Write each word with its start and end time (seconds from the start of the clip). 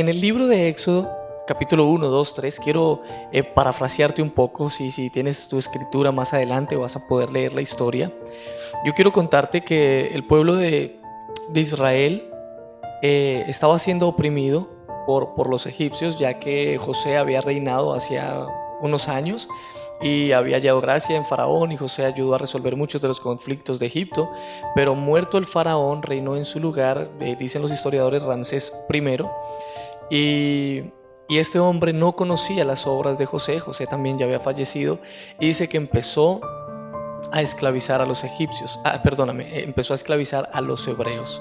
En 0.00 0.08
el 0.08 0.18
libro 0.18 0.46
de 0.46 0.70
Éxodo, 0.70 1.10
capítulo 1.46 1.84
1, 1.84 2.08
2, 2.08 2.34
3, 2.34 2.60
quiero 2.60 3.02
eh, 3.32 3.42
parafrasearte 3.42 4.22
un 4.22 4.30
poco, 4.30 4.70
si, 4.70 4.90
si 4.90 5.10
tienes 5.10 5.46
tu 5.50 5.58
escritura 5.58 6.10
más 6.10 6.32
adelante 6.32 6.74
vas 6.74 6.96
a 6.96 7.06
poder 7.06 7.30
leer 7.30 7.52
la 7.52 7.60
historia. 7.60 8.10
Yo 8.86 8.94
quiero 8.94 9.12
contarte 9.12 9.60
que 9.60 10.06
el 10.14 10.26
pueblo 10.26 10.56
de, 10.56 10.98
de 11.50 11.60
Israel 11.60 12.30
eh, 13.02 13.44
estaba 13.46 13.78
siendo 13.78 14.08
oprimido 14.08 14.70
por, 15.04 15.34
por 15.34 15.50
los 15.50 15.66
egipcios, 15.66 16.18
ya 16.18 16.38
que 16.38 16.78
José 16.78 17.18
había 17.18 17.42
reinado 17.42 17.92
hacía 17.92 18.46
unos 18.80 19.06
años 19.10 19.48
y 20.00 20.32
había 20.32 20.56
hallado 20.56 20.80
gracia 20.80 21.14
en 21.14 21.26
Faraón 21.26 21.72
y 21.72 21.76
José 21.76 22.06
ayudó 22.06 22.36
a 22.36 22.38
resolver 22.38 22.74
muchos 22.74 23.02
de 23.02 23.08
los 23.08 23.20
conflictos 23.20 23.78
de 23.78 23.84
Egipto, 23.84 24.32
pero 24.74 24.94
muerto 24.94 25.36
el 25.36 25.44
Faraón 25.44 26.02
reinó 26.02 26.36
en 26.36 26.46
su 26.46 26.58
lugar, 26.58 27.10
eh, 27.20 27.36
dicen 27.38 27.60
los 27.60 27.70
historiadores, 27.70 28.22
Ramsés 28.22 28.86
I, 28.88 29.00
y, 30.10 30.92
este 31.28 31.60
hombre 31.60 31.92
no 31.92 32.16
conocía 32.16 32.64
las 32.64 32.88
obras 32.88 33.16
de 33.16 33.24
José, 33.24 33.60
José 33.60 33.86
también 33.86 34.18
ya 34.18 34.26
había 34.26 34.40
fallecido, 34.40 34.98
y 35.38 35.46
dice 35.46 35.68
que 35.68 35.76
empezó 35.76 36.40
a 37.30 37.40
esclavizar 37.40 38.02
a 38.02 38.06
los 38.06 38.24
egipcios, 38.24 38.80
ah, 38.84 39.00
perdóname, 39.02 39.62
empezó 39.62 39.94
a 39.94 39.96
esclavizar 39.96 40.50
a 40.52 40.60
los 40.60 40.88
hebreos 40.88 41.40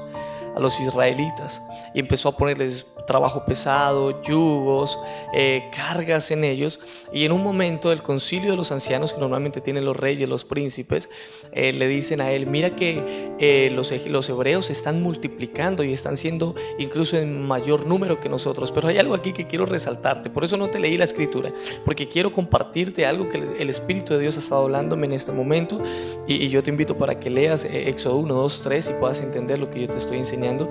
a 0.55 0.59
los 0.59 0.80
israelitas. 0.80 1.62
Y 1.94 2.00
empezó 2.00 2.30
a 2.30 2.32
ponerles 2.34 2.88
trabajo 3.09 3.44
pesado, 3.44 4.22
yugos, 4.22 4.99
eh, 5.34 5.63
cargas 5.76 6.30
en 6.30 6.44
ellos. 6.44 6.80
Y 7.12 7.26
en 7.26 7.31
un 7.31 7.44
momento 7.44 7.91
el 7.91 8.04
concilio 8.04 8.52
de 8.52 8.58
los 8.58 8.72
ancianos, 8.72 9.13
que 9.13 9.20
normalmente 9.20 9.62
tienen 9.62 9.84
los 9.84 9.98
reyes, 9.98 10.30
los 10.30 10.45
príncipes, 10.45 11.09
eh, 11.52 11.73
le 11.73 11.88
dicen 11.88 12.22
a 12.22 12.31
él, 12.31 12.45
mira 12.45 12.75
que 12.75 13.34
eh, 13.39 13.72
los, 13.73 13.92
los 14.06 14.30
hebreos 14.30 14.69
están 14.69 15.02
multiplicando 15.02 15.84
y 15.84 15.92
están 15.92 16.17
siendo 16.17 16.53
incluso 16.78 17.17
en 17.17 17.42
mayor 17.42 17.88
número 17.88 18.19
que 18.19 18.30
nosotros. 18.30 18.72
Pero 18.72 18.89
hay 18.89 19.00
algo 19.00 19.16
aquí 19.16 19.34
que 19.34 19.47
quiero 19.47 19.66
resaltarte, 19.66 20.30
por 20.30 20.44
eso 20.44 20.56
no 20.56 20.69
te 20.69 20.80
leí 20.80 20.95
la 20.95 21.06
escritura, 21.06 21.52
porque 21.86 22.09
quiero 22.09 22.31
compartirte 22.31 23.08
algo 23.08 23.28
que 23.28 23.39
el 23.58 23.72
Espíritu 23.72 24.14
de 24.14 24.19
Dios 24.19 24.36
ha 24.36 24.39
estado 24.39 24.62
hablándome 24.66 25.08
en 25.08 25.14
este 25.14 25.31
momento 25.31 25.81
y, 26.28 26.36
y 26.36 26.50
yo 26.50 26.62
te 26.62 26.69
invito 26.69 26.95
para 26.95 27.19
que 27.19 27.31
leas 27.31 27.66
Éxodo 27.66 28.17
1, 28.17 28.34
2, 28.36 28.62
3 28.62 28.89
y 28.89 29.00
puedas 29.00 29.22
entender 29.22 29.58
lo 29.58 29.72
que 29.72 29.81
yo 29.81 29.89
te 29.89 29.97
estoy 29.97 30.19
enseñando. 30.19 30.69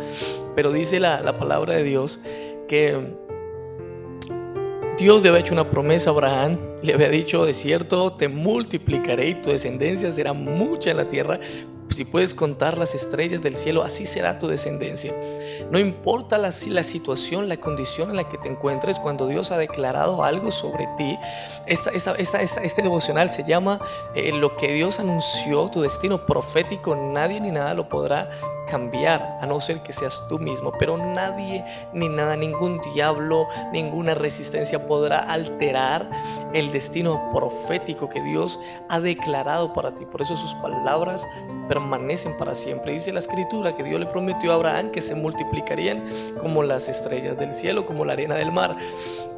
Pero 0.54 0.70
dice 0.70 1.00
la, 1.00 1.20
la 1.20 1.36
palabra 1.36 1.74
de 1.74 1.82
Dios 1.82 2.20
Dios 4.98 5.22
le 5.22 5.28
había 5.28 5.40
hecho 5.40 5.52
una 5.52 5.70
promesa 5.70 6.10
a 6.10 6.12
Abraham, 6.12 6.58
le 6.82 6.92
había 6.92 7.08
dicho, 7.08 7.44
de 7.44 7.54
cierto, 7.54 8.14
te 8.14 8.28
multiplicaré 8.28 9.28
y 9.28 9.34
tu 9.34 9.50
descendencia 9.50 10.10
será 10.10 10.32
mucha 10.32 10.90
en 10.90 10.96
la 10.96 11.08
tierra. 11.08 11.38
Si 11.88 12.04
puedes 12.04 12.34
contar 12.34 12.76
las 12.76 12.94
estrellas 12.94 13.40
del 13.40 13.56
cielo, 13.56 13.82
así 13.82 14.06
será 14.06 14.38
tu 14.38 14.48
descendencia. 14.48 15.14
No 15.70 15.78
importa 15.78 16.36
la, 16.36 16.50
situación, 16.50 17.48
la 17.48 17.58
condición 17.58 18.10
en 18.10 18.16
la 18.16 18.28
que 18.28 18.38
te 18.38 18.48
encuentres, 18.48 18.98
cuando 18.98 19.26
Dios 19.26 19.52
ha 19.52 19.58
declarado 19.58 20.24
algo 20.24 20.50
sobre 20.50 20.88
ti, 20.96 21.16
esta, 21.66 21.90
este 22.16 22.82
devocional 22.82 23.30
se 23.30 23.44
llama 23.48 23.80
eh, 24.14 24.32
Lo 24.32 24.56
que 24.56 24.72
Dios 24.72 24.98
anunció, 24.98 25.70
tu 25.70 25.82
destino 25.82 26.26
profético, 26.26 26.96
nadie 26.96 27.40
ni 27.40 27.52
nada 27.52 27.72
lo 27.74 27.88
podrá 27.88 28.30
cambiar 28.68 29.38
a 29.40 29.46
no 29.46 29.60
ser 29.60 29.82
que 29.82 29.92
seas 29.92 30.22
tú 30.28 30.38
mismo, 30.38 30.72
pero 30.78 30.96
nadie 30.96 31.64
ni 31.92 32.08
nada, 32.08 32.36
ningún 32.36 32.80
diablo, 32.94 33.48
ninguna 33.72 34.14
resistencia 34.14 34.86
podrá 34.86 35.20
alterar 35.20 36.08
el 36.52 36.70
destino 36.70 37.32
profético 37.34 38.08
que 38.08 38.22
Dios 38.22 38.58
ha 38.88 39.00
declarado 39.00 39.72
para 39.72 39.94
ti. 39.94 40.06
Por 40.06 40.22
eso 40.22 40.36
sus 40.36 40.54
palabras 40.56 41.26
permanecen 41.68 42.36
para 42.38 42.54
siempre. 42.54 42.92
Dice 42.92 43.12
la 43.12 43.18
escritura 43.18 43.76
que 43.76 43.82
Dios 43.82 44.00
le 44.00 44.06
prometió 44.06 44.52
a 44.52 44.54
Abraham 44.54 44.90
que 44.90 45.00
se 45.00 45.14
multiplicarían 45.14 46.04
como 46.40 46.62
las 46.62 46.88
estrellas 46.88 47.38
del 47.38 47.52
cielo, 47.52 47.86
como 47.86 48.04
la 48.04 48.14
arena 48.14 48.34
del 48.34 48.52
mar. 48.52 48.76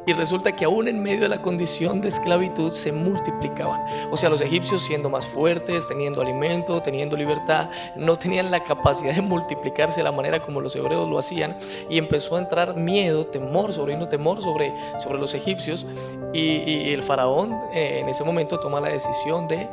Y 0.07 0.13
resulta 0.13 0.55
que 0.55 0.65
aún 0.65 0.87
en 0.87 1.03
medio 1.03 1.21
de 1.21 1.29
la 1.29 1.43
condición 1.43 2.01
de 2.01 2.07
esclavitud 2.07 2.73
se 2.73 2.91
multiplicaban. 2.91 3.81
O 4.09 4.17
sea, 4.17 4.29
los 4.29 4.41
egipcios 4.41 4.81
siendo 4.81 5.09
más 5.09 5.27
fuertes, 5.27 5.87
teniendo 5.87 6.21
alimento, 6.21 6.81
teniendo 6.81 7.15
libertad, 7.15 7.69
no 7.95 8.17
tenían 8.17 8.49
la 8.49 8.63
capacidad 8.63 9.13
de 9.13 9.20
multiplicarse 9.21 10.01
de 10.01 10.03
la 10.03 10.11
manera 10.11 10.41
como 10.41 10.61
los 10.61 10.75
hebreos 10.75 11.09
lo 11.09 11.17
hacían. 11.17 11.57
Y 11.89 11.97
empezó 11.97 12.35
a 12.35 12.39
entrar 12.39 12.75
miedo, 12.75 13.25
temor, 13.25 13.73
sobrino 13.73 14.07
temor 14.07 14.41
sobre, 14.41 14.73
sobre 14.99 15.19
los 15.19 15.33
egipcios. 15.33 15.85
Y, 16.33 16.91
el 16.91 17.03
faraón 17.03 17.53
eh, 17.73 17.99
en 18.01 18.09
ese 18.09 18.23
momento 18.23 18.59
toma 18.59 18.81
la 18.81 18.89
decisión 18.89 19.47
de 19.47 19.67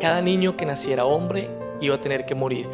cada 0.00 0.20
niño 0.20 0.56
que 0.56 0.64
naciera 0.64 1.04
hombre 1.04 1.50
iba 1.80 1.94
a 1.94 2.00
tener 2.00 2.26
que 2.26 2.34
morir. 2.34 2.68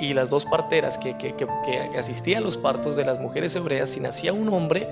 Y, 0.00 0.12
las 0.14 0.30
dos 0.30 0.44
parteras 0.46 0.98
que, 0.98 1.16
que, 1.16 1.34
que, 1.34 1.46
que 1.64 1.98
asistían 1.98 2.42
a 2.42 2.44
los 2.44 2.56
partos 2.56 2.96
de 2.96 3.04
las 3.04 3.18
mujeres 3.18 3.54
hebreas, 3.56 3.90
si 3.90 4.00
nacía 4.00 4.32
un 4.32 4.48
hombre, 4.48 4.88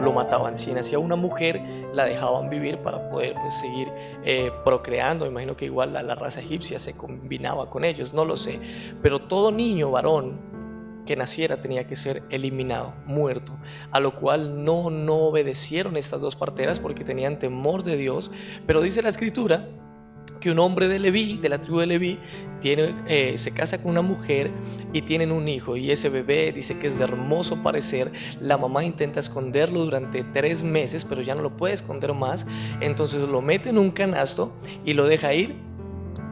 lo 0.00 0.12
mataban. 0.12 0.56
Si 0.56 0.72
nacía 0.72 0.98
una 0.98 1.16
mujer, 1.16 1.60
la 1.92 2.04
dejaban 2.04 2.48
vivir 2.48 2.78
para 2.78 3.10
poder 3.10 3.34
pues, 3.40 3.54
seguir 3.54 3.88
eh, 4.24 4.50
procreando. 4.64 5.26
Imagino 5.26 5.56
que 5.56 5.66
igual 5.66 5.92
la, 5.92 6.02
la, 6.02 6.14
raza 6.14 6.40
egipcia 6.40 6.78
se 6.78 6.96
combinaba 6.96 7.70
con 7.70 7.84
ellos, 7.84 8.14
no 8.14 8.24
lo 8.24 8.36
sé. 8.36 8.60
Pero 9.02 9.20
todo 9.20 9.50
niño 9.50 9.90
varón 9.90 10.48
que 11.06 11.16
naciera 11.16 11.60
tenía 11.60 11.84
que 11.84 11.96
ser 11.96 12.22
eliminado, 12.28 12.92
muerto. 13.06 13.54
A 13.90 13.98
lo 13.98 14.14
cual 14.14 14.64
no, 14.64 14.90
no 14.90 15.16
obedecieron 15.28 15.96
estas 15.96 16.20
dos 16.20 16.36
parteras 16.36 16.80
porque 16.80 17.02
tenían 17.02 17.38
temor 17.38 17.82
de 17.82 17.96
Dios. 17.96 18.30
Pero 18.66 18.82
dice 18.82 19.02
la 19.02 19.08
escritura 19.08 19.66
que 20.40 20.50
un 20.50 20.58
hombre 20.58 20.88
de 20.88 20.98
Leví, 20.98 21.38
de 21.38 21.48
la 21.48 21.60
tribu 21.60 21.80
de 21.80 21.86
Leví, 21.86 22.18
tiene, 22.60 22.94
eh, 23.06 23.38
se 23.38 23.52
casa 23.52 23.82
con 23.82 23.92
una 23.92 24.02
mujer 24.02 24.50
y 24.92 25.02
tienen 25.02 25.32
un 25.32 25.48
hijo. 25.48 25.76
Y 25.76 25.90
ese 25.90 26.08
bebé 26.08 26.52
dice 26.52 26.78
que 26.78 26.86
es 26.86 26.98
de 26.98 27.04
hermoso 27.04 27.62
parecer, 27.62 28.12
la 28.40 28.56
mamá 28.56 28.84
intenta 28.84 29.20
esconderlo 29.20 29.84
durante 29.84 30.24
tres 30.24 30.62
meses 30.62 31.04
pero 31.04 31.22
ya 31.22 31.34
no 31.34 31.42
lo 31.42 31.56
puede 31.56 31.74
esconder 31.74 32.12
más, 32.14 32.46
entonces 32.80 33.20
lo 33.20 33.40
mete 33.40 33.70
en 33.70 33.78
un 33.78 33.90
canasto 33.90 34.52
y 34.84 34.94
lo 34.94 35.06
deja 35.06 35.34
ir 35.34 35.56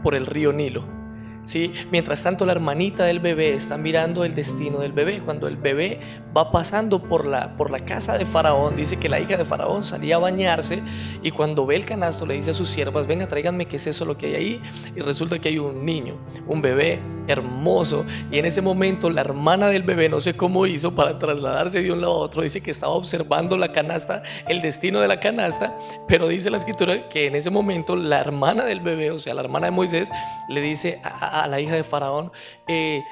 por 0.03 0.15
el 0.15 0.27
río 0.27 0.53
Nilo. 0.53 1.06
¿Sí? 1.46 1.72
Mientras 1.90 2.22
tanto 2.22 2.44
la 2.44 2.52
hermanita 2.52 3.04
del 3.04 3.20
bebé 3.20 3.54
está 3.54 3.78
mirando 3.78 4.24
el 4.24 4.34
destino 4.34 4.80
del 4.80 4.92
bebé. 4.92 5.22
Cuando 5.24 5.48
el 5.48 5.56
bebé 5.56 6.00
va 6.36 6.52
pasando 6.52 7.02
por 7.02 7.24
la, 7.24 7.56
por 7.56 7.70
la 7.70 7.84
casa 7.84 8.18
de 8.18 8.26
Faraón, 8.26 8.76
dice 8.76 8.98
que 8.98 9.08
la 9.08 9.18
hija 9.18 9.38
de 9.38 9.46
Faraón 9.46 9.84
salía 9.84 10.16
a 10.16 10.18
bañarse 10.18 10.82
y 11.22 11.30
cuando 11.30 11.64
ve 11.64 11.76
el 11.76 11.86
canasto 11.86 12.26
le 12.26 12.34
dice 12.34 12.50
a 12.50 12.54
sus 12.54 12.68
siervas, 12.68 13.06
venga, 13.06 13.26
tráiganme 13.26 13.66
qué 13.66 13.76
es 13.76 13.86
eso 13.86 14.04
lo 14.04 14.18
que 14.18 14.26
hay 14.26 14.34
ahí. 14.34 14.62
Y 14.94 15.00
resulta 15.00 15.38
que 15.38 15.48
hay 15.48 15.58
un 15.58 15.84
niño, 15.84 16.18
un 16.46 16.60
bebé 16.60 17.00
hermoso. 17.28 18.04
Y 18.31 18.38
en 18.38 18.47
ese 18.47 18.62
momento 18.62 19.10
la 19.10 19.20
hermana 19.20 19.69
del 19.69 19.82
bebé, 19.82 20.09
no 20.09 20.20
sé 20.20 20.37
cómo 20.37 20.66
hizo 20.66 20.94
para 20.94 21.19
trasladarse 21.19 21.82
de 21.82 21.92
un 21.92 22.00
lado 22.00 22.14
a 22.14 22.19
otro, 22.19 22.42
dice 22.42 22.62
que 22.62 22.70
estaba 22.70 22.92
observando 22.92 23.56
la 23.56 23.72
canasta, 23.72 24.22
el 24.48 24.62
destino 24.62 25.00
de 25.00 25.09
la 25.09 25.20
canasta, 25.20 25.76
pero 26.09 26.28
dice 26.28 26.50
la 26.50 26.59
escritura 26.59 27.09
que 27.09 27.26
en 27.26 27.37
ese 27.37 27.50
momento 27.50 27.97
la 27.97 28.20
hermana 28.20 28.64
del 28.64 28.81
bebé, 28.81 29.10
o 29.10 29.19
sea, 29.19 29.34
la 29.34 29.42
hermana 29.42 29.66
de 29.66 29.72
Moisés, 29.72 30.10
le 30.48 30.60
dice 30.60 31.00
a, 31.03 31.47
la 31.48 31.60
hija 31.60 31.75
de 31.75 31.84
Faraón, 31.84 32.32
eh, 32.69 33.03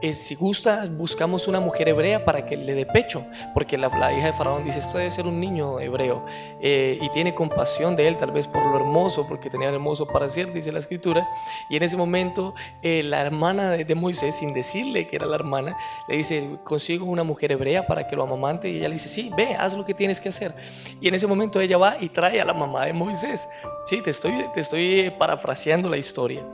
eh, 0.00 0.12
si 0.12 0.36
gusta, 0.36 0.86
buscamos 0.88 1.48
una 1.48 1.58
mujer 1.58 1.88
hebrea 1.88 2.24
para 2.24 2.46
que 2.46 2.56
le 2.56 2.74
dé 2.74 2.86
pecho, 2.86 3.26
porque 3.52 3.76
la, 3.76 3.88
hija 4.12 4.26
de 4.26 4.32
Faraón 4.32 4.62
dice, 4.62 4.78
esto 4.78 4.96
debe 4.96 5.10
ser 5.10 5.26
un 5.26 5.40
niño 5.40 5.80
hebreo, 5.80 6.24
eh, 6.60 6.98
y 7.00 7.08
tiene 7.08 7.34
compasión 7.34 7.96
de 7.96 8.06
él, 8.06 8.16
tal 8.16 8.30
vez 8.30 8.46
por 8.46 8.64
lo 8.64 8.76
hermoso, 8.76 9.26
porque 9.26 9.50
tenía 9.50 9.68
hermoso 9.68 10.06
para 10.06 10.28
ser, 10.28 10.52
dice 10.52 10.70
la 10.70 10.78
escritura, 10.78 11.28
y 11.68 11.76
en 11.76 11.82
ese 11.82 11.96
momento 11.96 12.54
eh, 12.80 13.02
la 13.02 13.22
hermana 13.22 13.70
de, 13.70 13.94
Moisés, 13.96 14.36
sin 14.36 14.54
decirle 14.54 15.08
que 15.08 15.16
era 15.16 15.26
la 15.26 15.34
hermana, 15.34 15.76
le 16.08 16.16
dice, 16.16 16.48
consigo 16.62 17.04
una 17.04 17.24
mujer 17.24 17.50
hebrea 17.50 17.84
para 17.88 18.06
que 18.06 18.14
lo 18.14 18.22
amamante, 18.22 18.70
y 18.70 18.76
ella 18.76 18.86
le 18.86 18.94
dice, 18.94 19.08
sí, 19.08 19.32
ve, 19.36 19.56
haz 19.56 19.76
lo 19.76 19.84
que 19.84 19.94
tienes 19.94 20.20
que 20.20 20.28
hacer, 20.28 20.54
y 21.00 21.08
en 21.08 21.14
ese 21.14 21.26
momento 21.26 21.60
ella 21.60 21.76
va 21.76 21.96
y 22.00 22.08
trae 22.08 22.40
a 22.40 22.44
la 22.44 22.54
mamá 22.54 22.84
de 22.84 22.92
Moisés, 22.92 23.48
sí, 23.84 24.00
te 24.00 24.10
estoy, 24.10 24.44
te 24.54 24.60
estoy 24.60 25.10
parafraseando 25.18 25.88
la 25.90 25.96
historia, 25.96 26.46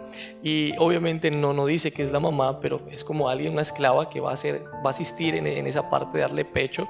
y 0.43 0.75
obviamente 0.79 1.31
no, 1.31 1.53
no 1.53 1.67
dice 1.67 1.93
que 1.93 2.03
es 2.03 2.11
la 2.11 2.21
mamá, 2.21 2.59
pero 2.61 2.81
es 2.91 3.05
como 3.05 3.14
alguien, 3.29 3.53
una 3.53 3.63
esclava 3.63 4.09
que 4.11 4.21
va 4.21 4.33
a, 4.33 4.37
ser, 4.37 4.65
va 4.85 4.87
a 4.87 4.91
asistir 4.91 5.35
en, 5.35 5.47
esa 5.67 5.89
parte 5.89 6.19
de 6.19 6.23
darle 6.23 6.45
pecho. 6.45 6.89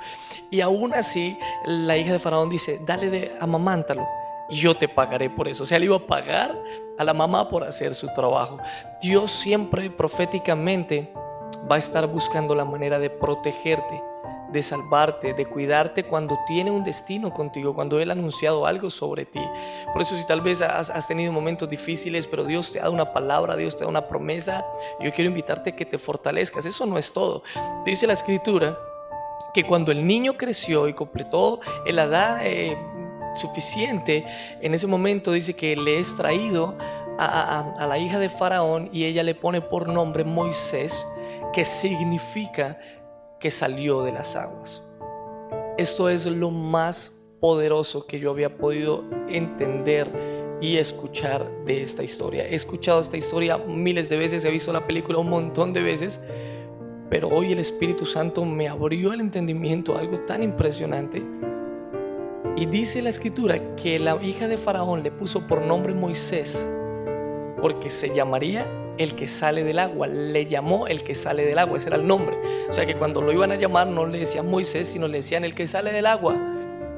Y 0.51 0.61
aún 0.61 0.95
así, 0.95 1.39
la 1.67 1.97
hija 1.97 2.13
de 2.13 2.19
Faraón 2.19 2.49
dice, 2.49 2.81
dale 2.87 3.11
de 3.11 3.33
amamántalo 3.41 4.07
y 4.49 4.57
yo 4.57 4.75
te 4.75 4.89
pagaré 4.89 5.31
por 5.31 5.49
eso. 5.49 5.63
O 5.63 5.67
sea, 5.67 5.79
le 5.79 5.87
iba 5.87 5.97
a 5.97 6.07
pagar 6.07 6.57
a 6.99 7.05
la 7.05 7.15
mamá 7.15 7.49
por 7.49 7.65
hacer 7.65 7.95
su 7.95 8.13
trabajo. 8.15 8.59
Dios 9.03 9.31
siempre 9.31 9.91
proféticamente 9.91 11.13
va 11.71 11.77
a 11.77 11.79
estar 11.79 12.07
buscando 12.07 12.55
la 12.55 12.65
manera 12.65 12.99
de 12.99 13.11
protegerte 13.11 14.03
de 14.55 14.63
salvarte, 14.63 15.35
de 15.35 15.47
cuidarte 15.47 16.05
cuando 16.05 16.39
tiene 16.47 16.71
un 16.71 16.85
destino 16.85 17.35
contigo, 17.35 17.75
cuando 17.75 17.99
Él 17.99 18.11
ha 18.11 18.13
anunciado 18.13 18.67
algo 18.67 18.89
sobre 18.89 19.27
ti. 19.27 19.41
Por 19.93 20.01
eso 20.01 20.15
si 20.15 20.25
tal 20.27 20.41
vez 20.41 20.63
has, 20.63 21.09
tenido 21.09 21.33
momentos 21.33 21.69
difíciles, 21.69 22.29
pero 22.29 22.45
Dios 22.45 22.71
te 22.71 22.79
dado 22.79 22.93
una 22.93 23.13
palabra, 23.13 23.57
Dios 23.57 23.77
te 23.77 23.83
da 23.83 23.91
una 23.91 24.07
promesa, 24.07 24.65
yo 25.01 25.13
quiero 25.13 25.29
invitarte 25.29 25.71
a 25.71 25.77
que 25.77 25.85
te 25.85 25.99
fortalezcas. 25.99 26.65
Eso 26.65 26.87
no 26.87 26.97
es 26.97 27.13
todo. 27.13 27.43
Dice 27.85 28.07
la 28.07 28.13
escritura 28.13 28.79
que 29.53 29.65
cuando 29.65 29.91
el 29.91 30.07
niño 30.07 30.35
creció 30.35 30.87
y 30.89 30.95
completó 30.95 31.61
la 31.87 32.05
edad 32.05 32.47
eh, 32.47 32.79
suficiente, 33.35 34.25
en 34.61 34.73
ese 34.73 34.87
momento 34.87 35.33
dice 35.33 35.55
que 35.57 35.77
le 35.77 35.99
es 35.99 36.17
traído 36.17 36.79
a 37.19 37.87
la 37.89 37.99
hija 37.99 38.21
de 38.21 38.29
Faraón 38.29 38.89
y 38.93 39.05
ella 39.05 39.25
le 39.25 39.35
pone 39.35 39.61
por 39.61 39.89
nombre 39.89 40.23
Moisés, 40.23 41.07
que 41.53 41.65
significa 41.65 42.79
que 43.45 43.51
salió 43.51 44.03
de 44.03 44.11
las 44.11 44.37
aguas. 44.37 44.81
Esto 45.77 46.09
es 46.09 46.25
lo 46.25 46.51
más 46.51 47.27
poderoso 47.41 48.07
que 48.07 48.19
yo 48.19 48.31
había 48.31 48.57
podido 48.57 49.05
entender 49.29 50.57
y 50.63 50.79
escuchar 50.79 51.47
de 51.67 51.83
esta 51.83 52.03
historia. 52.03 52.47
He 52.47 52.55
escuchado 52.55 53.01
esta 53.01 53.19
historia 53.19 53.59
miles 53.59 54.09
de 54.09 54.17
veces, 54.17 54.47
he 54.47 54.51
visto 54.51 54.73
la 54.73 54.87
película 54.87 55.19
un 55.19 55.29
montón 55.29 55.75
de 55.75 55.83
veces, 55.83 56.27
pero 57.11 57.29
hoy 57.29 57.53
el 57.53 57.59
Espíritu 57.59 58.07
Santo 58.07 58.47
me 58.47 58.67
abrió 58.67 59.13
el 59.13 59.21
entendimiento, 59.21 59.99
algo 59.99 60.21
tan 60.21 60.43
impresionante. 60.43 61.23
Y 62.57 62.65
dice 62.65 63.03
la 63.03 63.11
escritura 63.11 63.77
que 63.77 63.99
la 63.99 64.17
hija 64.23 64.49
de 64.49 64.57
Faraón 64.57 65.03
le 65.03 65.11
puso 65.11 65.47
por 65.47 65.61
nombre 65.61 65.93
Moisés, 65.93 66.67
porque 67.61 67.91
se 67.91 68.15
llamaría 68.15 68.67
el 68.99 69.17
que 69.17 69.29
sale 69.29 69.65
del 69.65 69.79
agua. 69.79 70.07
Le 70.07 70.47
llamó 70.47 70.87
el 70.87 71.05
que 71.05 71.15
sale 71.15 71.45
del 71.45 71.59
agua, 71.59 71.79
ese 71.79 71.89
era 71.89 71.97
el 71.97 72.07
nombre. 72.07 72.37
O 72.69 72.73
sea 72.73 72.87
que 72.87 72.97
cuando 72.97 73.21
lo 73.21 73.33
iban 73.33 73.53
a 73.53 73.57
llamar 73.57 73.87
no 73.87 74.07
le 74.07 74.19
decían 74.19 74.51
Moisés, 74.51 74.89
sino 74.89 75.09
le 75.09 75.19
decían 75.19 75.45
el 75.45 75.55
que 75.55 75.67
sale 75.67 75.93
del 75.93 76.07
agua, 76.07 76.37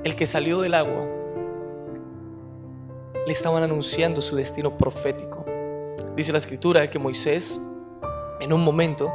el 0.04 0.14
que 0.16 0.26
salió 0.26 0.60
del 0.60 0.75
agua. 0.75 1.06
Le 3.26 3.32
estaban 3.32 3.62
anunciando 3.62 4.20
su 4.20 4.37
destino 4.37 4.76
profético. 4.76 5.44
Dice 6.16 6.32
la 6.32 6.38
escritura 6.38 6.87
que 6.88 6.98
Moisés, 6.98 7.60
en 8.40 8.52
un 8.52 8.62
momento, 8.62 9.12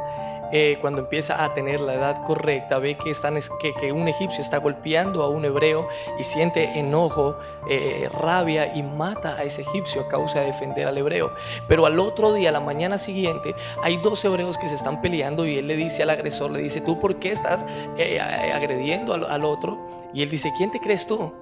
eh, 0.52 0.78
cuando 0.80 1.00
empieza 1.00 1.42
a 1.42 1.54
tener 1.54 1.80
la 1.80 1.94
edad 1.94 2.22
correcta, 2.26 2.78
ve 2.78 2.96
que, 2.96 3.92
un 3.92 4.06
egipcio 4.06 4.42
está 4.42 4.58
golpeando 4.58 5.22
a 5.22 5.28
un 5.28 5.44
hebreo 5.44 5.88
y 6.18 6.22
siente 6.22 6.78
enojo, 6.78 7.36
eh, 7.68 8.08
rabia 8.12 8.74
y 8.74 8.82
mata 8.82 9.36
a 9.36 9.44
ese 9.44 9.62
egipcio 9.62 10.02
a 10.02 10.08
causa 10.08 10.40
de 10.40 10.46
defender 10.46 10.86
al 10.86 10.98
hebreo. 10.98 11.32
Pero 11.68 11.86
al 11.86 11.98
otro 11.98 12.32
día, 12.34 12.52
la 12.52 12.60
mañana 12.60 12.98
siguiente, 12.98 13.54
hay 13.82 13.96
dos 13.96 14.24
hebreos 14.24 14.58
que 14.58 14.68
se 14.68 14.74
están 14.74 15.00
peleando 15.00 15.46
y 15.46 15.58
él 15.58 15.66
le 15.66 15.76
dice 15.76 16.02
al 16.02 16.10
agresor, 16.10 16.50
le 16.50 16.60
dice, 16.60 16.80
¿tú 16.82 17.00
por 17.00 17.16
qué 17.16 17.32
estás 17.32 17.64
eh, 17.96 18.20
agrediendo 18.20 19.14
al 19.14 19.44
otro? 19.44 19.78
Y 20.12 20.22
él 20.22 20.30
dice, 20.30 20.52
¿quién 20.56 20.70
te 20.70 20.80
crees 20.80 21.06
tú? 21.06 21.32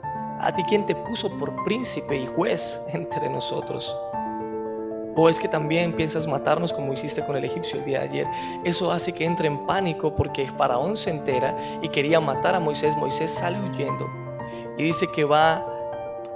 ¿A 0.40 0.54
ti 0.54 0.62
quién 0.64 0.86
te 0.86 0.94
puso 0.94 1.28
por 1.38 1.64
príncipe 1.64 2.16
y 2.16 2.26
juez 2.26 2.80
entre 2.92 3.28
nosotros? 3.28 3.94
¿O 5.16 5.28
es 5.28 5.40
que 5.40 5.48
también 5.48 5.92
piensas 5.94 6.26
matarnos 6.26 6.72
como 6.72 6.92
hiciste 6.92 7.24
con 7.24 7.36
el 7.36 7.44
egipcio 7.44 7.78
el 7.78 7.84
día 7.84 8.00
de 8.00 8.04
ayer? 8.04 8.26
Eso 8.64 8.92
hace 8.92 9.12
que 9.12 9.24
entre 9.24 9.48
en 9.48 9.66
pánico 9.66 10.14
porque 10.14 10.48
Faraón 10.48 10.96
se 10.96 11.10
entera 11.10 11.56
y 11.82 11.88
quería 11.88 12.20
matar 12.20 12.54
a 12.54 12.60
Moisés. 12.60 12.96
Moisés 12.96 13.30
sale 13.30 13.58
huyendo 13.60 14.08
y 14.78 14.84
dice 14.84 15.06
que 15.14 15.24
va 15.24 15.66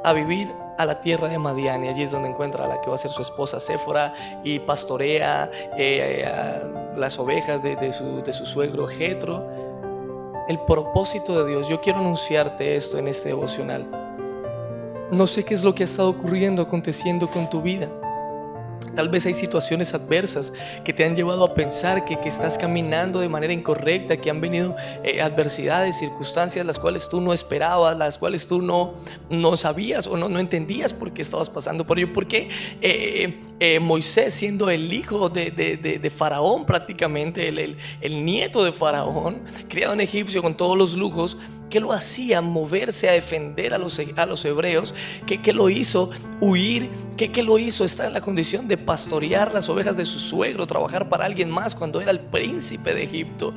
a 0.02 0.12
vivir 0.12 0.52
a 0.76 0.84
la 0.84 1.00
tierra 1.00 1.28
de 1.28 1.38
Madian 1.38 1.84
y 1.84 1.88
allí 1.88 2.02
es 2.02 2.10
donde 2.10 2.28
encuentra 2.28 2.64
a 2.64 2.68
la 2.68 2.80
que 2.80 2.88
va 2.88 2.94
a 2.94 2.98
ser 2.98 3.10
su 3.10 3.22
esposa 3.22 3.60
Séfora 3.60 4.12
y 4.42 4.58
pastorea 4.58 5.50
eh, 5.78 6.26
las 6.96 7.18
ovejas 7.18 7.62
de, 7.62 7.92
su, 7.92 8.22
de 8.22 8.32
su 8.32 8.44
suegro 8.44 8.86
Jetro. 8.86 9.48
El 10.48 10.58
propósito 10.60 11.42
de 11.42 11.50
Dios, 11.50 11.68
yo 11.68 11.80
quiero 11.80 12.00
anunciarte 12.00 12.76
esto 12.76 12.98
en 12.98 13.08
este 13.08 13.30
devocional. 13.30 13.86
No 15.10 15.26
sé 15.26 15.44
qué 15.44 15.54
es 15.54 15.62
lo 15.62 15.74
que 15.74 15.84
ha 15.84 15.86
estado 15.86 16.10
ocurriendo, 16.10 16.62
aconteciendo 16.62 17.28
con 17.28 17.48
tu 17.48 17.62
vida. 17.62 17.88
Tal 18.94 19.08
vez 19.08 19.26
hay 19.26 19.34
situaciones 19.34 19.94
adversas 19.94 20.52
que 20.84 20.92
te 20.92 21.04
han 21.04 21.16
llevado 21.16 21.44
a 21.44 21.54
pensar 21.54 22.04
que, 22.04 22.18
estás 22.24 22.56
caminando 22.56 23.20
de 23.20 23.28
manera 23.28 23.52
incorrecta, 23.52 24.16
que 24.16 24.30
han 24.30 24.40
venido 24.40 24.76
eh, 25.02 25.20
adversidades, 25.20 25.98
circunstancias 25.98 26.64
las 26.64 26.78
cuales 26.78 27.08
tú 27.08 27.20
no 27.20 27.32
esperabas, 27.32 27.96
las 27.98 28.18
cuales 28.18 28.46
tú 28.46 28.62
no, 28.62 28.94
no 29.28 29.56
sabías 29.56 30.06
o 30.06 30.16
no, 30.16 30.28
no 30.28 30.38
entendías 30.38 30.92
por 30.92 31.12
qué 31.12 31.22
estabas 31.22 31.50
pasando 31.50 31.86
por 31.86 31.98
ello. 31.98 32.12
Porque 32.12 32.48
eh, 32.80 33.38
eh, 33.60 33.80
Moisés, 33.80 34.34
siendo 34.34 34.70
el 34.70 34.92
hijo 34.92 35.28
de, 35.28 36.12
Faraón 36.16 36.64
prácticamente, 36.64 37.48
el, 37.48 37.76
el, 38.00 38.24
nieto 38.24 38.64
de 38.64 38.72
Faraón, 38.72 39.42
criado 39.68 39.92
en 39.92 40.00
Egipcio 40.00 40.42
con 40.42 40.56
todos 40.56 40.76
los 40.76 40.94
lujos, 40.94 41.36
¿Qué 41.74 41.80
lo 41.80 41.92
hacía 41.92 42.40
moverse 42.40 43.08
a 43.08 43.14
defender 43.14 43.74
a 43.74 43.78
los, 43.78 44.00
a 44.14 44.26
los 44.26 44.44
hebreos? 44.44 44.94
¿Qué, 45.26 45.42
qué 45.42 45.52
lo 45.52 45.68
hizo 45.68 46.08
huir? 46.40 46.88
¿Qué, 47.16 47.32
¿Qué 47.32 47.42
lo 47.42 47.58
hizo 47.58 47.84
estar 47.84 48.06
en 48.06 48.12
la 48.12 48.20
condición 48.20 48.68
de 48.68 48.76
pastorear 48.76 49.52
las 49.52 49.68
ovejas 49.68 49.96
de 49.96 50.04
su 50.04 50.20
suegro, 50.20 50.68
trabajar 50.68 51.08
para 51.08 51.24
alguien 51.24 51.50
más 51.50 51.74
cuando 51.74 52.00
era 52.00 52.12
el 52.12 52.20
príncipe 52.20 52.94
de 52.94 53.02
Egipto? 53.02 53.54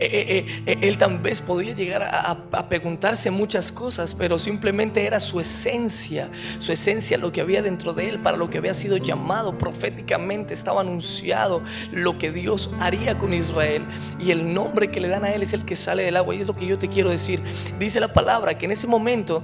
Eh, 0.00 0.46
eh, 0.46 0.62
eh, 0.66 0.78
él 0.82 0.96
tal 0.96 1.18
vez 1.18 1.40
podía 1.40 1.74
llegar 1.74 2.02
a, 2.04 2.68
preguntarse 2.68 3.30
muchas 3.30 3.72
cosas, 3.72 4.14
pero 4.14 4.38
simplemente 4.38 5.04
era 5.04 5.18
su 5.18 5.40
esencia, 5.40 6.30
su 6.60 6.72
esencia, 6.72 7.18
lo 7.18 7.32
que 7.32 7.40
había 7.40 7.62
dentro 7.62 7.94
de 7.94 8.08
él, 8.08 8.20
para 8.20 8.36
lo 8.36 8.48
que 8.48 8.58
había 8.58 8.74
sido 8.74 8.96
llamado 8.96 9.58
proféticamente, 9.58 10.54
estaba 10.54 10.82
anunciado 10.82 11.62
lo 11.92 12.16
que 12.18 12.30
Dios 12.30 12.70
haría 12.78 13.18
con 13.18 13.34
Israel. 13.34 13.86
Y 14.20 14.30
el 14.30 14.54
nombre 14.54 14.90
que 14.90 15.00
le 15.00 15.08
dan 15.08 15.24
a 15.24 15.32
él 15.32 15.42
es 15.42 15.52
el 15.52 15.64
que 15.64 15.74
sale 15.74 16.04
del 16.04 16.16
agua. 16.16 16.34
Y 16.34 16.42
es 16.42 16.46
lo 16.46 16.54
que 16.54 16.66
yo 16.66 16.78
te 16.78 16.88
quiero 16.88 17.10
decir. 17.10 17.42
Dice 17.78 17.98
la 17.98 18.12
palabra 18.12 18.56
que 18.56 18.66
en 18.66 18.72
ese 18.72 18.86
momento, 18.86 19.42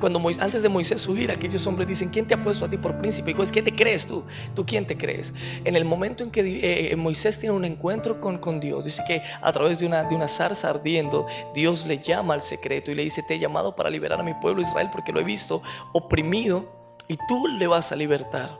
cuando 0.00 0.20
antes 0.38 0.62
de 0.62 0.68
Moisés 0.68 1.00
subir, 1.00 1.30
aquellos 1.30 1.66
hombres 1.66 1.88
dicen, 1.88 2.10
¿quién 2.10 2.26
te 2.26 2.34
ha 2.34 2.42
puesto 2.42 2.64
a 2.64 2.70
ti 2.70 2.76
por 2.76 2.96
príncipe? 2.98 3.32
Y 3.32 3.34
pues, 3.34 3.50
¿qué 3.50 3.62
te 3.62 3.74
crees 3.74 4.06
tú? 4.06 4.24
¿Tú 4.54 4.64
quién 4.64 4.86
te 4.86 4.96
crees? 4.96 5.34
En 5.64 5.74
el 5.74 5.84
momento 5.84 6.22
en 6.22 6.30
que 6.30 6.94
Moisés 6.96 7.38
tiene 7.38 7.54
un 7.54 7.64
encuentro 7.64 8.20
con, 8.20 8.38
con 8.38 8.60
Dios, 8.60 8.84
dice 8.84 9.02
que 9.06 9.22
a 9.40 9.52
través 9.52 9.78
de 9.78 9.88
de 9.88 10.14
una 10.14 10.28
zarza 10.28 10.68
ardiendo, 10.68 11.26
Dios 11.54 11.86
le 11.86 11.98
llama 11.98 12.34
al 12.34 12.42
secreto 12.42 12.90
y 12.90 12.94
le 12.94 13.04
dice, 13.04 13.22
te 13.22 13.34
he 13.34 13.38
llamado 13.38 13.74
para 13.74 13.88
liberar 13.88 14.20
a 14.20 14.22
mi 14.22 14.34
pueblo 14.34 14.60
Israel 14.60 14.90
porque 14.92 15.12
lo 15.12 15.20
he 15.20 15.24
visto 15.24 15.62
oprimido 15.92 16.66
y 17.08 17.16
tú 17.28 17.46
le 17.46 17.66
vas 17.66 17.90
a 17.92 17.96
libertar. 17.96 18.58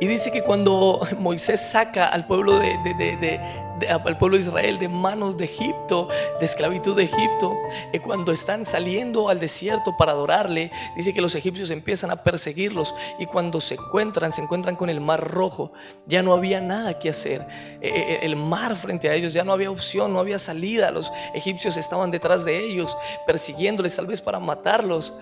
Y 0.00 0.06
dice 0.06 0.30
que 0.30 0.42
cuando 0.42 1.00
Moisés 1.18 1.60
saca 1.60 2.06
al 2.06 2.26
pueblo 2.26 2.58
de, 2.58 3.40
al 3.88 4.18
pueblo 4.18 4.36
de 4.36 4.42
Israel 4.42 4.78
de 4.78 4.88
manos 4.88 5.36
de 5.36 5.44
Egipto, 5.44 6.08
de 6.40 6.46
esclavitud 6.46 6.96
de 6.96 7.04
Egipto, 7.04 7.54
y 7.92 7.98
cuando 7.98 8.32
están 8.32 8.64
saliendo 8.64 9.28
al 9.28 9.40
desierto 9.40 9.96
para 9.96 10.12
adorarle, 10.12 10.70
dice 10.96 11.12
que 11.12 11.20
los 11.20 11.34
egipcios 11.34 11.70
empiezan 11.70 12.10
a 12.10 12.22
perseguirlos 12.22 12.94
y 13.18 13.26
cuando 13.26 13.60
se 13.60 13.74
encuentran, 13.74 14.32
se 14.32 14.42
encuentran 14.42 14.76
con 14.76 14.90
el 14.90 15.00
mar 15.00 15.20
rojo, 15.20 15.72
ya 16.06 16.22
no 16.22 16.32
había 16.32 16.60
nada 16.60 16.98
que 16.98 17.10
hacer. 17.10 17.46
E, 17.80 17.88
e, 17.88 18.14
e, 18.14 18.26
el 18.26 18.36
mar 18.36 18.76
frente 18.76 19.08
a 19.08 19.14
ellos, 19.14 19.32
ya 19.32 19.44
no 19.44 19.52
había 19.52 19.70
opción, 19.70 20.12
no 20.12 20.20
había 20.20 20.38
salida. 20.38 20.90
Los 20.90 21.12
egipcios 21.34 21.76
estaban 21.76 22.10
detrás 22.10 22.44
de 22.44 22.64
ellos, 22.64 22.96
persiguiéndoles 23.26 23.96
tal 23.96 24.06
vez 24.06 24.20
para 24.20 24.40
matarlos. 24.40 25.14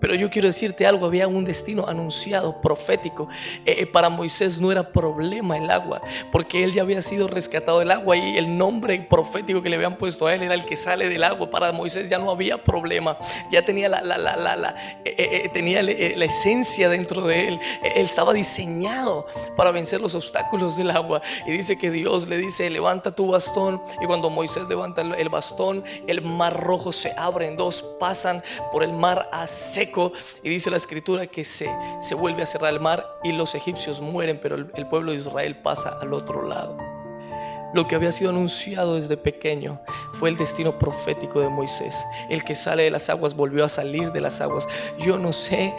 Pero 0.00 0.14
yo 0.14 0.30
quiero 0.30 0.48
decirte 0.48 0.86
algo, 0.86 1.06
había 1.06 1.26
un 1.26 1.44
destino 1.44 1.86
anunciado, 1.88 2.60
profético. 2.60 3.28
Eh, 3.64 3.76
eh, 3.80 3.86
para 3.86 4.08
Moisés 4.08 4.60
no 4.60 4.70
era 4.70 4.92
problema 4.92 5.56
el 5.56 5.70
agua, 5.70 6.02
porque 6.30 6.62
él 6.64 6.72
ya 6.72 6.82
había 6.82 7.02
sido 7.02 7.28
rescatado 7.28 7.80
del 7.80 7.90
agua 7.90 8.16
y 8.16 8.36
el 8.36 8.56
nombre 8.56 8.98
profético 9.08 9.62
que 9.62 9.68
le 9.68 9.76
habían 9.76 9.96
puesto 9.96 10.26
a 10.26 10.34
él 10.34 10.42
era 10.42 10.54
el 10.54 10.64
que 10.64 10.76
sale 10.76 11.08
del 11.08 11.24
agua. 11.24 11.50
Para 11.50 11.72
Moisés 11.72 12.08
ya 12.08 12.18
no 12.18 12.30
había 12.30 12.62
problema, 12.62 13.18
ya 13.50 13.62
tenía 13.62 13.88
la, 13.88 14.00
la, 14.02 14.18
la, 14.18 14.36
la 14.36 14.76
eh, 15.04 15.48
tenía 15.52 15.82
la 15.82 16.24
esencia 16.24 16.88
dentro 16.88 17.22
de 17.22 17.48
él. 17.48 17.60
Él 17.82 18.06
estaba 18.06 18.32
diseñado 18.32 19.26
para 19.56 19.70
vencer 19.70 20.00
los 20.00 20.14
obstáculos 20.14 20.76
del 20.76 20.90
agua. 20.90 21.22
Y 21.46 21.52
dice 21.52 21.78
que 21.78 21.90
Dios 21.90 22.28
le 22.28 22.36
dice, 22.36 22.70
levanta 22.70 23.10
tu 23.10 23.28
bastón. 23.28 23.82
Y 24.00 24.06
cuando 24.06 24.30
Moisés 24.30 24.68
levanta 24.68 25.02
el 25.02 25.28
bastón, 25.28 25.84
el 26.06 26.22
mar 26.22 26.58
rojo 26.58 26.92
se 26.92 27.12
abre 27.16 27.46
en 27.46 27.56
dos, 27.56 27.82
pasan 27.98 28.42
por 28.72 28.82
el 28.82 28.92
mar 28.92 29.28
a 29.32 29.46
seco 29.46 29.87
y 30.42 30.48
dice 30.48 30.70
la 30.70 30.76
escritura 30.76 31.26
que 31.26 31.44
se, 31.44 31.70
se 32.00 32.14
vuelve 32.14 32.42
a 32.42 32.46
cerrar 32.46 32.72
el 32.72 32.80
mar 32.80 33.06
y 33.22 33.32
los 33.32 33.54
egipcios 33.54 34.00
mueren, 34.00 34.38
pero 34.42 34.56
el, 34.56 34.86
pueblo 34.88 35.12
de 35.12 35.18
Israel 35.18 35.56
pasa 35.56 35.98
al 36.00 36.12
otro 36.12 36.46
lado. 36.46 36.76
Lo 37.74 37.86
que 37.86 37.96
había 37.96 38.12
sido 38.12 38.30
anunciado 38.30 38.94
desde 38.94 39.16
pequeño 39.16 39.80
fue 40.14 40.30
el 40.30 40.38
destino 40.38 40.78
profético 40.78 41.40
de 41.40 41.50
Moisés. 41.50 42.02
El 42.30 42.42
que 42.42 42.54
sale 42.54 42.84
de 42.84 42.90
las 42.90 43.10
aguas 43.10 43.34
volvió 43.34 43.64
a 43.64 43.68
salir 43.68 44.10
de 44.10 44.22
las 44.22 44.40
aguas. 44.40 44.66
Yo 44.98 45.18
no 45.18 45.34
sé 45.34 45.74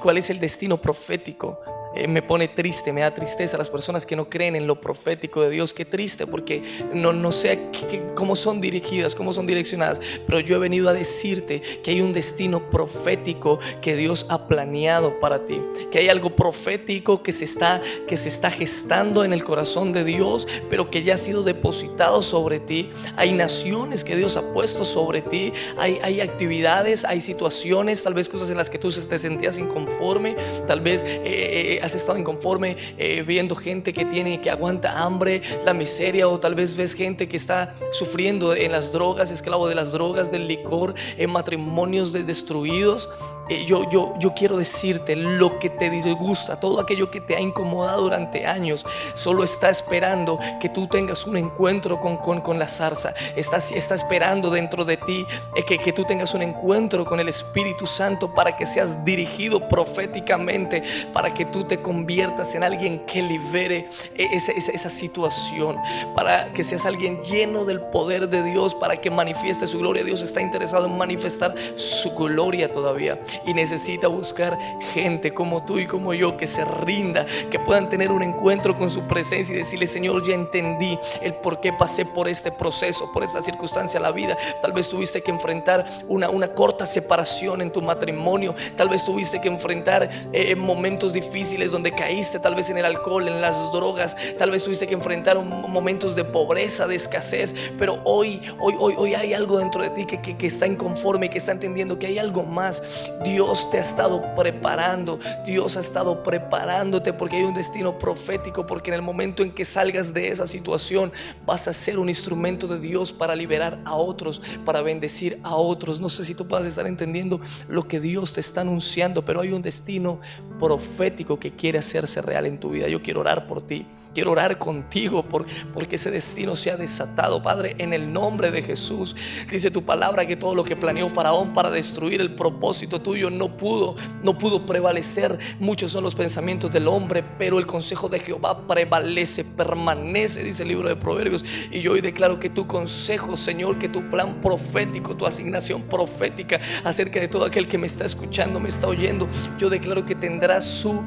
cuál 0.00 0.18
es 0.18 0.30
el 0.30 0.38
destino 0.38 0.80
profético 0.80 1.60
eh, 1.96 2.08
me 2.08 2.22
pone 2.22 2.48
triste, 2.48 2.92
me 2.92 3.00
da 3.00 3.14
tristeza 3.14 3.56
las 3.56 3.70
personas 3.70 4.04
que 4.04 4.16
no 4.16 4.28
creen 4.28 4.54
en 4.54 4.66
lo 4.66 4.80
profético 4.80 5.40
de 5.42 5.50
Dios. 5.50 5.72
Qué 5.72 5.84
triste, 5.84 6.26
porque 6.26 6.62
no, 6.92 7.12
no 7.12 7.32
sé 7.32 7.70
cómo 8.14 8.36
son 8.36 8.60
dirigidas, 8.60 9.14
cómo 9.14 9.32
son 9.32 9.46
direccionadas. 9.46 10.00
Pero 10.26 10.40
yo 10.40 10.56
he 10.56 10.58
venido 10.58 10.88
a 10.88 10.92
decirte 10.92 11.62
que 11.82 11.92
hay 11.92 12.00
un 12.02 12.12
destino 12.12 12.70
profético 12.70 13.58
que 13.80 13.96
Dios 13.96 14.26
ha 14.28 14.46
planeado 14.46 15.18
para 15.20 15.46
ti. 15.46 15.60
Que 15.90 16.00
hay 16.00 16.08
algo 16.08 16.36
profético 16.36 17.22
que 17.22 17.32
se 17.32 17.46
está, 17.46 17.82
que 18.06 18.16
se 18.16 18.28
está 18.28 18.50
gestando 18.50 19.24
en 19.24 19.32
el 19.32 19.42
corazón 19.44 19.92
de 19.92 20.04
Dios, 20.04 20.46
pero 20.68 20.90
que 20.90 21.02
ya 21.02 21.14
ha 21.14 21.18
sido 21.18 21.42
depositado 21.42 22.20
sobre 22.20 22.60
ti. 22.60 22.90
Hay 23.16 23.32
naciones 23.32 24.04
que 24.04 24.16
Dios 24.16 24.36
ha 24.36 24.52
puesto 24.52 24.84
sobre 24.84 25.22
ti. 25.22 25.52
Hay, 25.78 25.98
hay 26.02 26.20
actividades, 26.20 27.04
hay 27.04 27.22
situaciones, 27.22 28.02
tal 28.02 28.12
vez 28.12 28.28
cosas 28.28 28.50
en 28.50 28.58
las 28.58 28.68
que 28.68 28.78
tú 28.78 28.90
te 28.90 29.18
sentías 29.18 29.58
inconforme. 29.58 30.36
Tal 30.66 30.80
vez... 30.82 31.02
Eh, 31.06 31.80
has 31.86 31.94
estado 31.94 32.18
inconforme 32.18 32.76
eh, 32.98 33.22
viendo 33.22 33.54
gente 33.54 33.92
que 33.92 34.04
tiene, 34.04 34.40
que 34.40 34.50
aguanta 34.50 35.02
hambre, 35.02 35.42
la 35.64 35.72
miseria, 35.72 36.28
o 36.28 36.38
tal 36.38 36.54
vez 36.54 36.76
ves 36.76 36.94
gente 36.94 37.28
que 37.28 37.36
está 37.36 37.74
sufriendo 37.92 38.54
en 38.54 38.72
las 38.72 38.92
drogas, 38.92 39.30
esclavo 39.30 39.68
de 39.68 39.74
las 39.74 39.92
drogas, 39.92 40.30
del 40.30 40.48
licor, 40.48 40.94
en 41.16 41.30
matrimonios 41.30 42.12
destruidos. 42.12 43.08
Eh, 43.48 43.64
yo, 43.64 43.88
yo, 43.90 44.14
yo 44.18 44.34
quiero 44.34 44.56
decirte 44.56 45.14
lo 45.14 45.58
que 45.58 45.70
te 45.70 45.88
disgusta, 45.88 46.58
todo 46.58 46.80
aquello 46.80 47.10
que 47.10 47.20
te 47.20 47.36
ha 47.36 47.40
incomodado 47.40 48.02
durante 48.02 48.46
años, 48.46 48.84
solo 49.14 49.44
está 49.44 49.70
esperando 49.70 50.38
que 50.60 50.68
tú 50.68 50.88
tengas 50.88 51.26
un 51.26 51.36
encuentro 51.36 52.00
con, 52.00 52.16
con, 52.16 52.58
la 52.58 52.66
zarza. 52.66 53.14
Está, 53.36 53.58
está 53.58 53.94
esperando 53.94 54.50
dentro 54.50 54.84
de 54.84 54.96
ti 54.96 55.24
eh, 55.54 55.62
que, 55.64 55.78
que 55.78 55.92
tú 55.92 56.04
tengas 56.04 56.34
un 56.34 56.42
encuentro 56.42 57.04
con 57.04 57.20
el 57.20 57.28
Espíritu 57.28 57.86
Santo 57.86 58.34
para 58.34 58.56
que 58.56 58.66
seas 58.66 59.04
dirigido 59.04 59.68
proféticamente, 59.68 60.82
para 61.12 61.32
que 61.32 61.44
tú 61.44 61.64
te 61.64 61.80
conviertas 61.80 62.54
en 62.54 62.64
alguien 62.64 63.06
que 63.06 63.22
libere 63.22 63.88
eh, 64.16 64.28
esa, 64.32 64.52
esa, 64.52 64.72
esa 64.72 64.90
situación, 64.90 65.76
para 66.14 66.52
que 66.52 66.64
seas 66.64 66.86
alguien 66.86 67.20
lleno 67.22 67.64
del 67.64 67.80
poder 67.80 68.28
de 68.28 68.42
Dios, 68.42 68.74
para 68.74 68.96
que 68.96 69.10
manifieste 69.10 69.66
su 69.66 69.78
gloria. 69.78 70.02
Dios 70.02 70.22
está 70.22 70.40
interesado 70.40 70.86
en 70.86 70.96
manifestar 70.96 71.54
su 71.76 72.14
gloria 72.14 72.72
todavía 72.72 73.20
y 73.44 73.54
necesita 73.54 74.08
buscar 74.08 74.58
gente 74.94 75.34
como 75.34 75.64
tú 75.64 75.78
y 75.78 75.86
como 75.86 76.14
yo 76.14 76.36
que 76.36 76.46
se 76.46 76.64
rinda, 76.64 77.26
que 77.50 77.58
puedan 77.58 77.88
tener 77.88 78.10
un 78.10 78.22
encuentro 78.22 78.76
con 78.76 78.90
su 78.90 79.02
presencia 79.02 79.54
y 79.54 79.58
decirle, 79.58 79.86
Señor, 79.86 80.26
ya 80.26 80.34
entendí 80.34 80.98
el 81.22 81.34
por 81.34 81.60
qué 81.60 81.72
pasé 81.72 82.04
por 82.06 82.28
este 82.28 82.52
proceso, 82.52 83.10
por 83.12 83.22
esta 83.22 83.42
circunstancia 83.42 84.00
la 84.00 84.10
vida. 84.10 84.36
Tal 84.62 84.72
vez 84.72 84.88
tuviste 84.88 85.22
que 85.22 85.30
enfrentar 85.30 85.86
una, 86.08 86.30
una 86.30 86.48
corta 86.48 86.86
separación 86.86 87.60
en 87.60 87.70
tu 87.70 87.82
matrimonio, 87.82 88.54
tal 88.76 88.88
vez 88.88 89.04
tuviste 89.04 89.40
que 89.40 89.48
enfrentar 89.48 90.10
eh, 90.32 90.54
momentos 90.54 91.12
difíciles 91.12 91.70
donde 91.70 91.92
caíste, 91.92 92.40
tal 92.40 92.54
vez 92.54 92.70
en 92.70 92.78
el 92.78 92.84
alcohol, 92.84 93.28
en 93.28 93.40
las 93.40 93.72
drogas, 93.72 94.16
tal 94.38 94.50
vez 94.50 94.64
tuviste 94.64 94.86
que 94.86 94.94
enfrentar 94.94 95.38
momentos 95.38 96.16
de 96.16 96.24
pobreza, 96.24 96.86
de 96.86 96.96
escasez, 96.96 97.54
pero 97.78 98.00
hoy, 98.04 98.40
hoy, 98.58 98.74
hoy, 98.78 98.94
hoy 98.96 99.14
hay 99.14 99.34
algo 99.34 99.58
dentro 99.58 99.82
de 99.82 99.90
ti 99.90 100.06
que, 100.06 100.20
que, 100.20 100.36
que 100.36 100.46
está 100.46 100.66
inconforme, 100.66 101.30
que 101.30 101.38
está 101.38 101.52
entendiendo 101.52 101.98
que 101.98 102.06
hay 102.06 102.18
algo 102.18 102.44
más. 102.44 103.10
Dios 103.26 103.70
te 103.70 103.78
ha 103.78 103.80
estado 103.80 104.22
preparando, 104.36 105.18
Dios 105.44 105.76
ha 105.76 105.80
estado 105.80 106.22
preparándote 106.22 107.12
porque 107.12 107.36
hay 107.36 107.42
un 107.42 107.54
destino 107.54 107.98
profético, 107.98 108.68
porque 108.68 108.90
en 108.90 108.94
el 108.94 109.02
momento 109.02 109.42
en 109.42 109.52
que 109.52 109.64
salgas 109.64 110.14
de 110.14 110.28
esa 110.28 110.46
situación 110.46 111.12
vas 111.44 111.66
a 111.66 111.72
ser 111.72 111.98
un 111.98 112.08
instrumento 112.08 112.68
de 112.68 112.78
Dios 112.78 113.12
para 113.12 113.34
liberar 113.34 113.80
a 113.84 113.94
otros, 113.94 114.40
para 114.64 114.80
bendecir 114.80 115.40
a 115.42 115.56
otros. 115.56 116.00
No 116.00 116.08
sé 116.08 116.24
si 116.24 116.36
tú 116.36 116.46
puedas 116.46 116.66
estar 116.66 116.86
entendiendo 116.86 117.40
lo 117.68 117.88
que 117.88 117.98
Dios 117.98 118.32
te 118.32 118.40
está 118.40 118.60
anunciando, 118.60 119.24
pero 119.24 119.40
hay 119.40 119.50
un 119.50 119.62
destino 119.62 120.20
profético 120.60 121.40
que 121.40 121.56
quiere 121.56 121.78
hacerse 121.78 122.22
real 122.22 122.46
en 122.46 122.60
tu 122.60 122.70
vida. 122.70 122.86
Yo 122.86 123.02
quiero 123.02 123.20
orar 123.20 123.48
por 123.48 123.66
ti. 123.66 123.86
Quiero 124.16 124.30
orar 124.30 124.56
contigo 124.56 125.28
por, 125.28 125.44
porque 125.74 125.96
ese 125.96 126.10
destino 126.10 126.56
sea 126.56 126.78
desatado, 126.78 127.42
Padre, 127.42 127.76
en 127.76 127.92
el 127.92 128.14
nombre 128.14 128.50
de 128.50 128.62
Jesús. 128.62 129.14
Dice 129.50 129.70
tu 129.70 129.84
palabra 129.84 130.26
que 130.26 130.36
todo 130.36 130.54
lo 130.54 130.64
que 130.64 130.74
planeó 130.74 131.10
Faraón 131.10 131.52
para 131.52 131.70
destruir 131.70 132.22
el 132.22 132.34
propósito 132.34 133.02
tuyo 133.02 133.28
no 133.28 133.58
pudo, 133.58 133.94
no 134.22 134.38
pudo 134.38 134.64
prevalecer. 134.64 135.38
Muchos 135.60 135.92
son 135.92 136.02
los 136.02 136.14
pensamientos 136.14 136.72
del 136.72 136.88
hombre, 136.88 137.22
pero 137.36 137.58
el 137.58 137.66
consejo 137.66 138.08
de 138.08 138.20
Jehová 138.20 138.66
prevalece, 138.66 139.44
permanece, 139.44 140.42
dice 140.42 140.62
el 140.62 140.70
libro 140.70 140.88
de 140.88 140.96
Proverbios. 140.96 141.44
Y 141.70 141.82
yo 141.82 141.92
hoy 141.92 142.00
declaro 142.00 142.40
que 142.40 142.48
tu 142.48 142.66
consejo, 142.66 143.36
Señor, 143.36 143.78
que 143.78 143.90
tu 143.90 144.08
plan 144.08 144.40
profético, 144.40 145.14
tu 145.14 145.26
asignación 145.26 145.82
profética 145.82 146.58
acerca 146.84 147.20
de 147.20 147.28
todo 147.28 147.44
aquel 147.44 147.68
que 147.68 147.76
me 147.76 147.86
está 147.86 148.06
escuchando, 148.06 148.60
me 148.60 148.70
está 148.70 148.88
oyendo, 148.88 149.28
yo 149.58 149.68
declaro 149.68 150.06
que 150.06 150.14
tendrá 150.14 150.62
su 150.62 151.04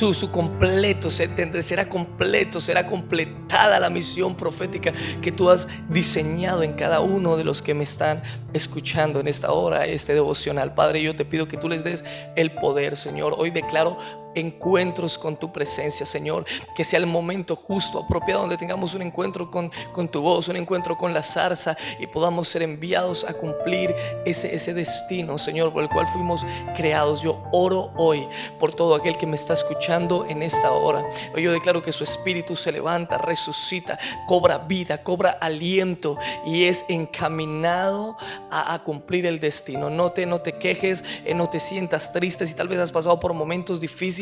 su, 0.00 0.30
completo, 0.30 1.10
será 1.10 1.88
completo, 1.88 2.60
será 2.60 2.86
completada 2.86 3.78
la 3.78 3.90
misión 3.90 4.34
profética 4.34 4.92
que 5.20 5.30
tú 5.30 5.50
has 5.50 5.68
diseñado 5.90 6.62
en 6.62 6.72
cada 6.72 7.00
uno 7.00 7.36
de 7.36 7.44
los 7.44 7.60
que 7.60 7.74
me 7.74 7.84
están 7.84 8.22
escuchando 8.54 9.20
en 9.20 9.28
esta 9.28 9.52
hora, 9.52 9.84
este 9.84 10.14
devocional. 10.14 10.74
Padre, 10.74 11.02
yo 11.02 11.14
te 11.14 11.24
pido 11.24 11.48
que 11.48 11.58
tú 11.58 11.68
les 11.68 11.84
des 11.84 12.04
el 12.34 12.50
poder, 12.52 12.96
Señor. 12.96 13.34
Hoy 13.36 13.50
declaro 13.50 13.98
encuentros 14.34 15.18
con 15.18 15.36
tu 15.36 15.52
presencia, 15.52 16.06
Señor. 16.06 16.44
Que 16.74 16.84
sea 16.84 16.98
el 16.98 17.06
momento 17.06 17.56
justo, 17.56 18.00
apropiado, 18.00 18.42
donde 18.42 18.56
tengamos 18.56 18.94
un 18.94 19.02
encuentro 19.02 19.50
con, 19.50 19.70
con 19.92 20.08
tu 20.08 20.20
voz, 20.20 20.48
un 20.48 20.56
encuentro 20.56 20.96
con 20.96 21.12
la 21.12 21.22
zarza 21.22 21.76
y 21.98 22.06
podamos 22.06 22.48
ser 22.48 22.62
enviados 22.62 23.24
a 23.24 23.34
cumplir 23.34 23.94
ese, 24.24 24.54
ese 24.54 24.74
destino, 24.74 25.38
Señor, 25.38 25.72
por 25.72 25.82
el 25.82 25.88
cual 25.88 26.08
fuimos 26.08 26.44
creados. 26.76 27.22
Yo 27.22 27.42
oro 27.52 27.92
hoy 27.96 28.26
por 28.58 28.72
todo 28.72 28.94
aquel 28.94 29.16
que 29.16 29.26
me 29.26 29.36
está 29.36 29.54
escuchando 29.54 30.26
en 30.26 30.42
esta 30.42 30.70
hora. 30.72 31.04
Hoy 31.34 31.42
yo 31.42 31.52
declaro 31.52 31.82
que 31.82 31.92
su 31.92 32.04
espíritu 32.04 32.56
se 32.56 32.72
levanta, 32.72 33.18
resucita, 33.18 33.98
cobra 34.26 34.58
vida, 34.58 35.02
cobra 35.02 35.30
aliento 35.30 36.18
y 36.46 36.64
es 36.64 36.86
encaminado 36.88 38.16
a, 38.50 38.80
cumplir 38.84 39.26
el 39.26 39.40
destino. 39.40 39.90
No 39.90 40.12
te, 40.12 40.24
no 40.24 40.40
te 40.40 40.52
quejes, 40.52 41.04
eh, 41.24 41.34
no 41.34 41.48
te 41.48 41.60
sientas 41.60 42.12
triste 42.12 42.46
si 42.46 42.54
tal 42.54 42.68
vez 42.68 42.78
has 42.78 42.92
pasado 42.92 43.20
por 43.20 43.34
momentos 43.34 43.80
difíciles 43.80 44.19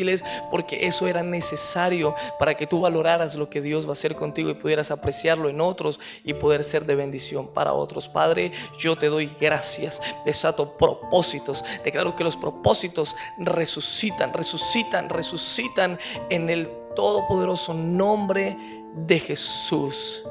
porque 0.51 0.87
eso 0.87 1.07
era 1.07 1.23
necesario 1.23 2.15
para 2.37 2.55
que 2.55 2.67
tú 2.67 2.81
valoraras 2.81 3.35
lo 3.35 3.49
que 3.49 3.61
Dios 3.61 3.85
va 3.85 3.89
a 3.89 3.93
hacer 3.93 4.15
contigo 4.15 4.49
y 4.49 4.55
pudieras 4.55 4.91
apreciarlo 4.91 5.49
en 5.49 5.61
otros 5.61 5.99
y 6.23 6.33
poder 6.33 6.63
ser 6.63 6.85
de 6.85 6.95
bendición 6.95 7.47
para 7.47 7.73
otros. 7.73 8.09
Padre, 8.09 8.51
yo 8.77 8.95
te 8.95 9.07
doy 9.07 9.31
gracias, 9.39 10.01
desato 10.25 10.77
propósitos, 10.77 11.63
declaro 11.83 12.15
que 12.15 12.23
los 12.23 12.37
propósitos 12.37 13.15
resucitan, 13.37 14.33
resucitan, 14.33 15.09
resucitan 15.09 15.99
en 16.29 16.49
el 16.49 16.69
todopoderoso 16.95 17.73
nombre 17.73 18.57
de 18.93 19.19
Jesús. 19.19 20.23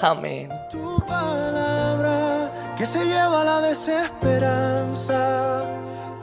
Amén. 0.00 0.50
Tu 0.70 1.04
palabra 1.06 2.74
que 2.76 2.86
se 2.86 3.04
lleva 3.04 3.44
la 3.44 3.60
desesperanza. 3.60 5.64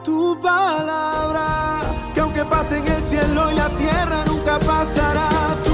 Tu 0.03 0.39
palabra 0.41 1.69
que 2.39 2.46
pase 2.46 2.77
en 2.77 2.88
el 2.88 3.01
cielo 3.01 3.51
y 3.51 3.55
la 3.55 3.67
tierra 3.69 4.24
nunca 4.25 4.60
pasará. 4.60 5.69